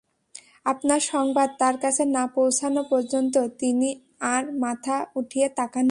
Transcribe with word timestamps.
আপনার 0.65 1.01
সংবাদ 1.13 1.49
তাঁর 1.59 1.75
কাছে 1.77 2.03
না 2.15 2.23
পৌঁছানো 2.35 2.81
পর্যন্ত 2.83 3.35
তিনি 3.61 3.89
আর 4.33 4.43
মাথা 4.59 4.95
উঠিয়ে 5.15 5.47
তাকাননি। 5.49 5.79